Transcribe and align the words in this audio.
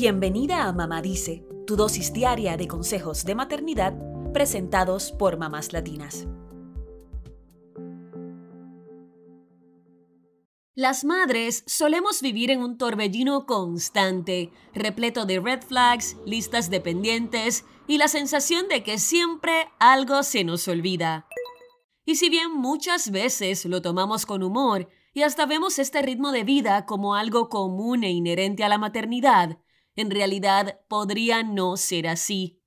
Bienvenida 0.00 0.68
a 0.68 0.72
Mamá 0.72 1.02
Dice, 1.02 1.44
tu 1.66 1.74
dosis 1.74 2.12
diaria 2.12 2.56
de 2.56 2.68
consejos 2.68 3.24
de 3.24 3.34
maternidad 3.34 3.94
presentados 4.32 5.10
por 5.10 5.38
mamás 5.38 5.72
latinas. 5.72 6.28
Las 10.76 11.02
madres 11.04 11.64
solemos 11.66 12.22
vivir 12.22 12.52
en 12.52 12.62
un 12.62 12.78
torbellino 12.78 13.44
constante, 13.44 14.52
repleto 14.72 15.26
de 15.26 15.40
red 15.40 15.62
flags, 15.62 16.16
listas 16.24 16.70
de 16.70 16.80
pendientes 16.80 17.64
y 17.88 17.98
la 17.98 18.06
sensación 18.06 18.68
de 18.68 18.84
que 18.84 18.98
siempre 18.98 19.68
algo 19.80 20.22
se 20.22 20.44
nos 20.44 20.68
olvida. 20.68 21.26
Y 22.04 22.14
si 22.14 22.30
bien 22.30 22.52
muchas 22.54 23.10
veces 23.10 23.64
lo 23.64 23.82
tomamos 23.82 24.26
con 24.26 24.44
humor 24.44 24.88
y 25.12 25.22
hasta 25.22 25.44
vemos 25.44 25.80
este 25.80 26.02
ritmo 26.02 26.30
de 26.30 26.44
vida 26.44 26.86
como 26.86 27.16
algo 27.16 27.48
común 27.48 28.04
e 28.04 28.12
inherente 28.12 28.62
a 28.62 28.68
la 28.68 28.78
maternidad, 28.78 29.58
en 29.98 30.12
realidad 30.12 30.78
podría 30.86 31.42
no 31.42 31.76
ser 31.76 32.06
así. 32.06 32.62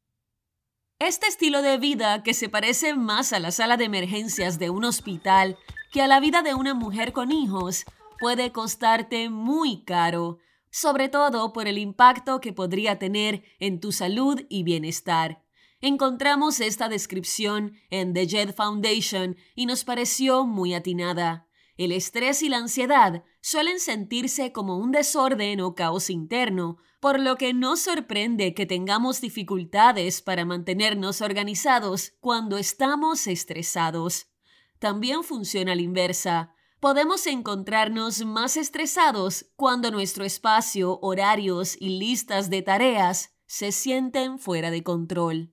Este 1.00 1.28
estilo 1.28 1.62
de 1.62 1.78
vida, 1.78 2.24
que 2.24 2.34
se 2.34 2.50
parece 2.50 2.94
más 2.94 3.32
a 3.32 3.40
la 3.40 3.52
sala 3.52 3.78
de 3.78 3.86
emergencias 3.86 4.60
de 4.60 4.70
un 4.70 4.84
hospital 4.84 5.58
que 5.94 6.02
a 6.02 6.08
la 6.08 6.20
vida 6.20 6.42
de 6.42 6.54
una 6.54 6.74
mujer 6.74 7.14
con 7.14 7.32
hijos, 7.32 7.86
puede 8.20 8.52
costarte 8.52 9.30
muy 9.30 9.86
caro, 9.86 10.40
sobre 10.72 11.08
todo 11.08 11.54
por 11.54 11.70
el 11.70 11.78
impacto 11.78 12.42
que 12.42 12.52
podría 12.52 13.00
tener 13.00 13.44
en 13.60 13.80
tu 13.80 13.94
salud 13.94 14.42
y 14.50 14.64
bienestar. 14.64 15.42
Encontramos 15.80 16.60
esta 16.60 16.90
descripción 16.90 17.78
en 17.90 18.14
The 18.14 18.28
Jet 18.28 18.56
Foundation 18.56 19.38
y 19.56 19.68
nos 19.68 19.86
pareció 19.86 20.46
muy 20.46 20.74
atinada. 20.74 21.48
El 21.82 21.92
estrés 21.92 22.44
y 22.44 22.50
la 22.50 22.58
ansiedad 22.58 23.24
suelen 23.42 23.80
sentirse 23.80 24.52
como 24.52 24.78
un 24.78 24.92
desorden 24.92 25.62
o 25.62 25.74
caos 25.74 26.12
interno, 26.12 26.78
por 27.00 27.20
lo 27.20 27.38
que 27.38 27.56
no 27.56 27.76
sorprende 27.76 28.54
que 28.54 28.68
tengamos 28.68 29.20
dificultades 29.20 30.22
para 30.22 30.46
mantenernos 30.46 31.22
organizados 31.22 32.14
cuando 32.20 32.60
estamos 32.60 33.26
estresados. 33.26 34.28
También 34.78 35.24
funciona 35.24 35.74
la 35.74 35.82
inversa. 35.82 36.54
Podemos 36.80 37.26
encontrarnos 37.26 38.24
más 38.26 38.58
estresados 38.58 39.48
cuando 39.56 39.90
nuestro 39.90 40.24
espacio, 40.24 41.00
horarios 41.02 41.76
y 41.80 41.98
listas 41.98 42.52
de 42.52 42.62
tareas 42.62 43.34
se 43.48 43.72
sienten 43.72 44.38
fuera 44.38 44.70
de 44.70 44.84
control. 44.84 45.52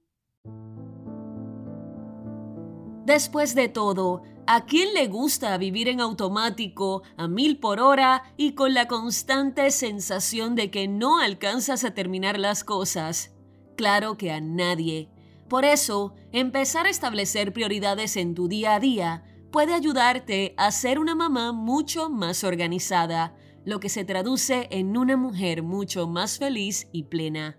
Después 3.08 3.54
de 3.54 3.70
todo, 3.70 4.20
¿a 4.46 4.66
quién 4.66 4.92
le 4.92 5.08
gusta 5.08 5.56
vivir 5.56 5.88
en 5.88 6.02
automático 6.02 7.04
a 7.16 7.26
mil 7.26 7.58
por 7.58 7.80
hora 7.80 8.34
y 8.36 8.52
con 8.52 8.74
la 8.74 8.86
constante 8.86 9.70
sensación 9.70 10.54
de 10.54 10.70
que 10.70 10.88
no 10.88 11.18
alcanzas 11.18 11.84
a 11.84 11.94
terminar 11.94 12.38
las 12.38 12.64
cosas? 12.64 13.34
Claro 13.78 14.18
que 14.18 14.30
a 14.30 14.42
nadie. 14.42 15.08
Por 15.48 15.64
eso, 15.64 16.16
empezar 16.32 16.84
a 16.84 16.90
establecer 16.90 17.54
prioridades 17.54 18.14
en 18.18 18.34
tu 18.34 18.46
día 18.46 18.74
a 18.74 18.78
día 18.78 19.24
puede 19.50 19.72
ayudarte 19.72 20.52
a 20.58 20.70
ser 20.70 20.98
una 20.98 21.14
mamá 21.14 21.52
mucho 21.52 22.10
más 22.10 22.44
organizada, 22.44 23.34
lo 23.64 23.80
que 23.80 23.88
se 23.88 24.04
traduce 24.04 24.68
en 24.70 24.98
una 24.98 25.16
mujer 25.16 25.62
mucho 25.62 26.06
más 26.08 26.36
feliz 26.36 26.88
y 26.92 27.04
plena. 27.04 27.58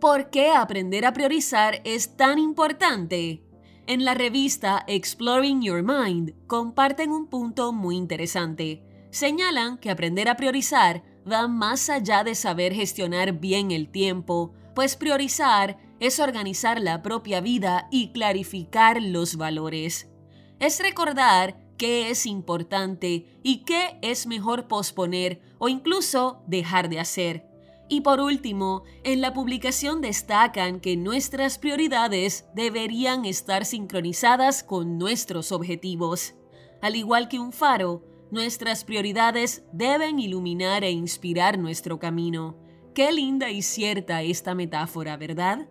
¿Por 0.00 0.30
qué 0.30 0.52
aprender 0.52 1.04
a 1.04 1.12
priorizar 1.12 1.82
es 1.84 2.16
tan 2.16 2.38
importante? 2.38 3.45
En 3.88 4.04
la 4.04 4.14
revista 4.14 4.82
Exploring 4.88 5.62
Your 5.62 5.84
Mind 5.84 6.32
comparten 6.48 7.12
un 7.12 7.28
punto 7.28 7.72
muy 7.72 7.96
interesante. 7.96 8.82
Señalan 9.10 9.78
que 9.78 9.90
aprender 9.90 10.28
a 10.28 10.36
priorizar 10.36 11.04
va 11.30 11.46
más 11.46 11.88
allá 11.88 12.24
de 12.24 12.34
saber 12.34 12.74
gestionar 12.74 13.34
bien 13.38 13.70
el 13.70 13.88
tiempo, 13.88 14.52
pues 14.74 14.96
priorizar 14.96 15.78
es 16.00 16.18
organizar 16.18 16.80
la 16.80 17.00
propia 17.00 17.40
vida 17.40 17.86
y 17.92 18.10
clarificar 18.10 19.00
los 19.00 19.36
valores. 19.36 20.10
Es 20.58 20.80
recordar 20.80 21.56
qué 21.78 22.10
es 22.10 22.26
importante 22.26 23.38
y 23.44 23.58
qué 23.58 24.00
es 24.02 24.26
mejor 24.26 24.66
posponer 24.66 25.40
o 25.58 25.68
incluso 25.68 26.42
dejar 26.48 26.88
de 26.88 26.98
hacer. 26.98 27.46
Y 27.88 28.00
por 28.00 28.20
último, 28.20 28.82
en 29.04 29.20
la 29.20 29.32
publicación 29.32 30.00
destacan 30.00 30.80
que 30.80 30.96
nuestras 30.96 31.58
prioridades 31.58 32.46
deberían 32.54 33.24
estar 33.24 33.64
sincronizadas 33.64 34.64
con 34.64 34.98
nuestros 34.98 35.52
objetivos. 35.52 36.34
Al 36.82 36.96
igual 36.96 37.28
que 37.28 37.38
un 37.38 37.52
faro, 37.52 38.02
nuestras 38.30 38.84
prioridades 38.84 39.64
deben 39.72 40.18
iluminar 40.18 40.82
e 40.82 40.90
inspirar 40.90 41.58
nuestro 41.58 42.00
camino. 42.00 42.56
Qué 42.92 43.12
linda 43.12 43.50
y 43.50 43.62
cierta 43.62 44.22
esta 44.22 44.54
metáfora, 44.54 45.16
¿verdad? 45.16 45.68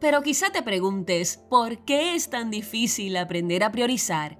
Pero 0.00 0.22
quizá 0.22 0.50
te 0.50 0.62
preguntes, 0.62 1.44
¿por 1.50 1.84
qué 1.84 2.14
es 2.14 2.30
tan 2.30 2.50
difícil 2.50 3.16
aprender 3.16 3.64
a 3.64 3.72
priorizar? 3.72 4.38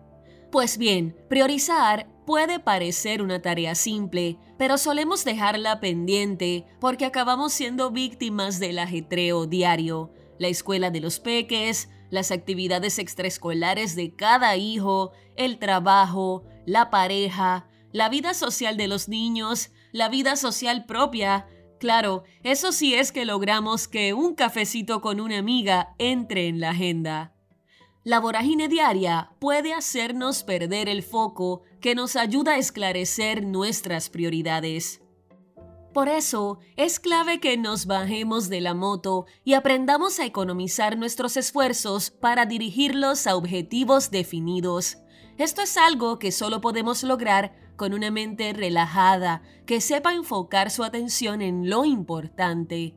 Pues 0.51 0.79
bien, 0.79 1.17
priorizar 1.29 2.09
puede 2.31 2.61
parecer 2.61 3.23
una 3.23 3.43
tarea 3.43 3.75
simple, 3.75 4.39
pero 4.57 4.79
solemos 4.79 5.25
dejarla 5.25 5.81
pendiente 5.81 6.65
porque 6.79 7.05
acabamos 7.05 7.53
siendo 7.53 7.91
víctimas 7.91 8.61
del 8.61 8.79
ajetreo 8.79 9.47
diario, 9.47 10.13
la 10.39 10.47
escuela 10.47 10.93
de 10.93 11.01
los 11.01 11.19
peques, 11.19 11.89
las 12.09 12.31
actividades 12.31 13.01
extraescolares 13.01 13.97
de 13.97 14.15
cada 14.15 14.57
hijo, 14.57 15.11
el 15.35 15.59
trabajo, 15.59 16.45
la 16.67 16.89
pareja, 16.89 17.67
la 17.91 18.09
vida 18.09 18.33
social 18.33 18.77
de 18.77 18.87
los 18.87 19.09
niños, 19.09 19.73
la 19.91 20.09
vida 20.09 20.37
social 20.37 20.85
propia. 20.87 21.49
Claro, 21.81 22.23
eso 22.45 22.71
sí 22.71 22.95
es 22.95 23.11
que 23.11 23.25
logramos 23.25 23.89
que 23.89 24.15
un 24.15 24.37
cafecito 24.37 25.01
con 25.01 25.21
una 25.21 25.39
amiga 25.39 25.97
entre 25.99 26.47
en 26.47 26.61
la 26.61 26.71
agenda. 26.71 27.35
La 28.03 28.19
vorágine 28.19 28.69
diaria 28.69 29.33
puede 29.41 29.75
hacernos 29.75 30.43
perder 30.43 30.89
el 30.89 31.03
foco 31.03 31.63
que 31.83 31.95
nos 31.95 32.17
ayuda 32.17 32.53
a 32.53 32.57
esclarecer 32.57 33.45
nuestras 33.45 34.09
prioridades. 34.09 35.03
Por 35.93 36.09
eso, 36.09 36.61
es 36.77 36.99
clave 36.99 37.41
que 37.41 37.59
nos 37.59 37.85
bajemos 37.85 38.49
de 38.49 38.63
la 38.63 38.73
moto 38.73 39.27
y 39.45 39.53
aprendamos 39.53 40.19
a 40.19 40.25
economizar 40.25 40.97
nuestros 40.97 41.37
esfuerzos 41.37 42.11
para 42.11 42.47
dirigirlos 42.47 43.27
a 43.27 43.37
objetivos 43.37 44.11
definidos. 44.11 44.97
Esto 45.37 45.61
es 45.61 45.77
algo 45.77 46.19
que 46.19 46.33
solo 46.33 46.63
podemos 46.63 47.03
lograr 47.03 47.55
con 47.77 47.93
una 47.93 48.11
mente 48.11 48.53
relajada 48.55 49.43
que 49.67 49.83
sepa 49.83 50.15
enfocar 50.15 50.71
su 50.71 50.85
atención 50.85 51.43
en 51.43 51.69
lo 51.69 51.85
importante. 51.85 52.95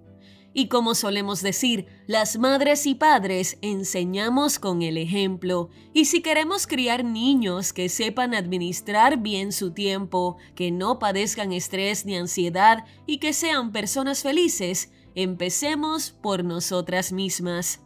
Y 0.53 0.68
como 0.68 0.94
solemos 0.94 1.41
decir, 1.41 1.88
las 2.06 2.38
madres 2.38 2.86
y 2.86 2.94
padres 2.94 3.58
enseñamos 3.62 4.59
con 4.59 4.84
el 4.84 4.97
ejemplo. 4.97 5.69
Y 5.94 6.06
si 6.06 6.22
queremos 6.22 6.68
criar 6.68 7.03
niños 7.03 7.74
que 7.74 7.90
sepan 7.90 8.36
administrar 8.36 9.18
bien 9.18 9.52
su 9.52 9.72
tiempo, 9.72 10.38
que 10.53 10.72
no 10.72 11.00
padezcan 11.00 11.53
estrés 11.53 12.06
ni 12.06 12.16
ansiedad 12.16 12.86
y 13.08 13.18
que 13.18 13.34
sean 13.34 13.72
personas 13.72 14.22
felices, 14.22 14.91
empecemos 15.16 16.12
por 16.12 16.44
nosotras 16.44 17.12
mismas. 17.12 17.81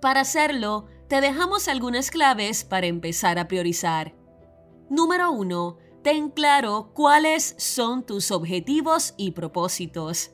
Para 0.00 0.20
hacerlo, 0.20 0.86
te 1.08 1.20
dejamos 1.20 1.68
algunas 1.68 2.10
claves 2.10 2.64
para 2.64 2.86
empezar 2.86 3.38
a 3.38 3.46
priorizar. 3.46 4.14
Número 4.88 5.32
1. 5.32 5.78
Ten 6.02 6.30
claro 6.30 6.92
cuáles 6.94 7.56
son 7.58 8.06
tus 8.06 8.30
objetivos 8.30 9.14
y 9.18 9.32
propósitos. 9.32 10.30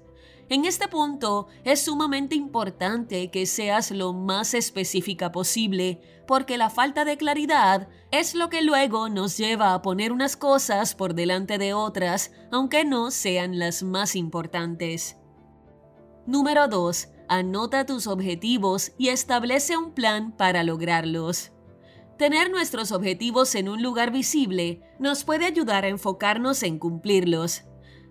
En 0.50 0.66
este 0.66 0.88
punto 0.88 1.46
es 1.64 1.80
sumamente 1.80 2.34
importante 2.34 3.30
que 3.30 3.46
seas 3.46 3.90
lo 3.90 4.12
más 4.12 4.52
específica 4.52 5.32
posible, 5.32 6.00
porque 6.26 6.58
la 6.58 6.68
falta 6.68 7.04
de 7.04 7.16
claridad 7.16 7.88
es 8.10 8.34
lo 8.34 8.50
que 8.50 8.62
luego 8.62 9.08
nos 9.08 9.38
lleva 9.38 9.72
a 9.72 9.80
poner 9.80 10.12
unas 10.12 10.36
cosas 10.36 10.94
por 10.94 11.14
delante 11.14 11.56
de 11.56 11.72
otras, 11.72 12.30
aunque 12.52 12.84
no 12.84 13.10
sean 13.10 13.58
las 13.58 13.82
más 13.82 14.16
importantes. 14.16 15.16
Número 16.26 16.68
2. 16.68 17.08
Anota 17.28 17.86
tus 17.86 18.06
objetivos 18.06 18.92
y 18.98 19.08
establece 19.08 19.78
un 19.78 19.92
plan 19.92 20.36
para 20.36 20.62
lograrlos. 20.62 21.52
Tener 22.18 22.50
nuestros 22.50 22.92
objetivos 22.92 23.54
en 23.54 23.68
un 23.68 23.82
lugar 23.82 24.12
visible 24.12 24.82
nos 24.98 25.24
puede 25.24 25.46
ayudar 25.46 25.84
a 25.84 25.88
enfocarnos 25.88 26.62
en 26.62 26.78
cumplirlos. 26.78 27.64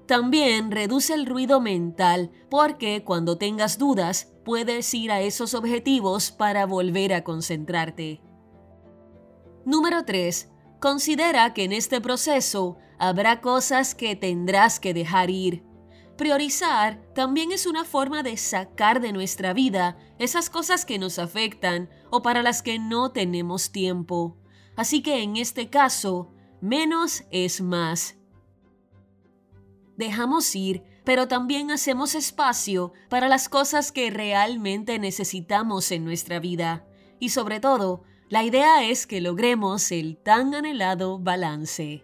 También 0.07 0.71
reduce 0.71 1.13
el 1.13 1.25
ruido 1.25 1.61
mental 1.61 2.31
porque 2.49 3.03
cuando 3.03 3.37
tengas 3.37 3.77
dudas 3.77 4.33
puedes 4.43 4.93
ir 4.93 5.11
a 5.11 5.21
esos 5.21 5.53
objetivos 5.53 6.31
para 6.31 6.65
volver 6.65 7.13
a 7.13 7.23
concentrarte. 7.23 8.21
Número 9.65 10.03
3. 10.03 10.49
Considera 10.81 11.53
que 11.53 11.63
en 11.63 11.71
este 11.71 12.01
proceso 12.01 12.77
habrá 12.99 13.39
cosas 13.39 13.95
que 13.95 14.17
tendrás 14.17 14.81
que 14.81 14.93
dejar 14.93 15.29
ir. 15.29 15.63
Priorizar 16.17 17.01
también 17.15 17.53
es 17.53 17.65
una 17.65 17.85
forma 17.85 18.21
de 18.21 18.35
sacar 18.35 18.99
de 18.99 19.13
nuestra 19.13 19.53
vida 19.53 19.97
esas 20.19 20.49
cosas 20.49 20.85
que 20.85 20.99
nos 20.99 21.17
afectan 21.17 21.89
o 22.11 22.21
para 22.21 22.43
las 22.43 22.61
que 22.61 22.77
no 22.77 23.11
tenemos 23.11 23.71
tiempo. 23.71 24.37
Así 24.75 25.01
que 25.01 25.23
en 25.23 25.37
este 25.37 25.69
caso, 25.69 26.33
menos 26.61 27.23
es 27.31 27.61
más. 27.61 28.17
Dejamos 30.03 30.55
ir, 30.55 30.83
pero 31.03 31.27
también 31.27 31.71
hacemos 31.71 32.15
espacio 32.15 32.93
para 33.09 33.27
las 33.27 33.49
cosas 33.49 33.91
que 33.91 34.09
realmente 34.09 34.99
necesitamos 34.99 35.91
en 35.91 36.05
nuestra 36.05 36.39
vida. 36.39 36.85
Y 37.19 37.29
sobre 37.29 37.59
todo, 37.59 38.03
la 38.29 38.43
idea 38.43 38.83
es 38.83 39.05
que 39.05 39.21
logremos 39.21 39.91
el 39.91 40.17
tan 40.17 40.55
anhelado 40.55 41.19
balance. 41.19 42.03